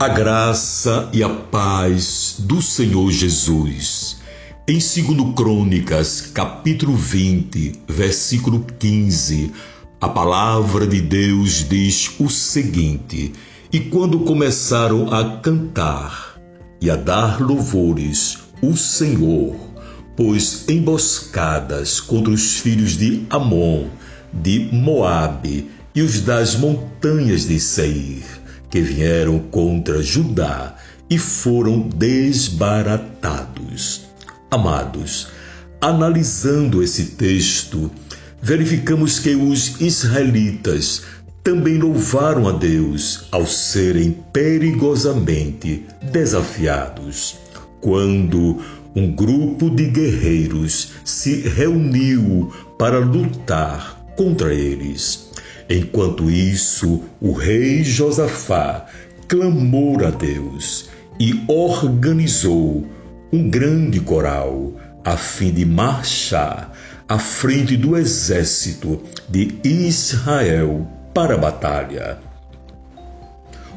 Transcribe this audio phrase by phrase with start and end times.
[0.00, 4.18] A graça e a paz do Senhor Jesus.
[4.68, 9.50] Em 2 Crônicas, capítulo 20, versículo 15,
[10.00, 13.32] a palavra de Deus diz o seguinte:
[13.72, 16.38] E quando começaram a cantar
[16.80, 19.56] e a dar louvores, o Senhor
[20.16, 23.88] pôs emboscadas contra os filhos de Amon,
[24.32, 28.38] de Moabe e os das montanhas de Seir
[28.70, 30.74] que vieram contra Judá
[31.08, 34.02] e foram desbaratados.
[34.50, 35.28] Amados,
[35.80, 37.90] analisando esse texto,
[38.42, 41.02] verificamos que os israelitas
[41.42, 47.36] também louvaram a Deus ao serem perigosamente desafiados.
[47.80, 48.60] Quando
[48.94, 55.27] um grupo de guerreiros se reuniu para lutar contra eles.
[55.68, 58.86] Enquanto isso, o rei Josafá
[59.26, 60.88] clamou a Deus
[61.20, 62.86] e organizou
[63.32, 64.72] um grande coral
[65.04, 66.72] a fim de marchar
[67.08, 72.18] à frente do exército de Israel para a batalha.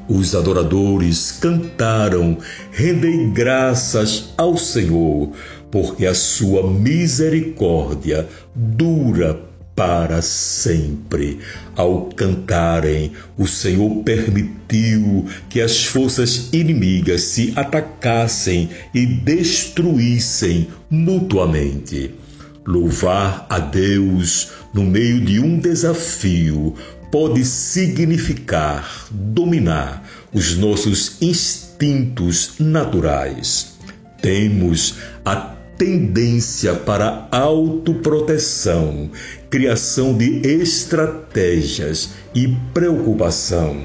[0.10, 2.38] Os adoradores cantaram:
[2.72, 5.32] Rendei graças ao Senhor,
[5.70, 11.40] porque a sua misericórdia dura para sempre.
[11.76, 22.14] Ao cantarem, o Senhor permitiu que as forças inimigas se atacassem e destruíssem mutuamente.
[22.66, 26.76] Louvar a Deus no meio de um desafio
[27.12, 33.78] pode significar dominar os nossos instintos naturais.
[34.22, 39.10] Temos a tendência para autoproteção,
[39.50, 43.76] criação de estratégias e preocupação.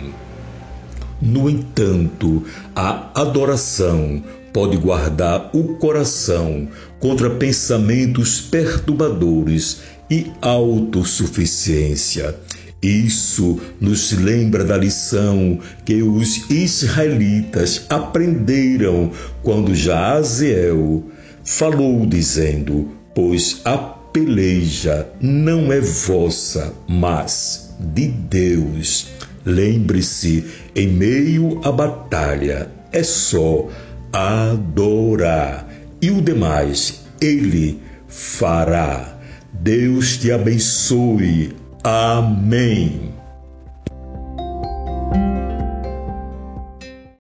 [1.21, 6.69] No entanto, a adoração pode guardar o coração
[6.99, 12.35] contra pensamentos perturbadores e autossuficiência.
[12.83, 19.11] Isso nos lembra da lição que os israelitas aprenderam
[19.43, 21.03] quando Jaziel
[21.47, 29.09] falou dizendo: Pois a peleja não é vossa, mas de Deus.
[29.45, 33.69] Lembre-se, em meio à batalha é só
[34.13, 35.69] adorar
[36.03, 39.19] e o demais ele fará.
[39.53, 41.55] Deus te abençoe.
[41.85, 43.06] Amém.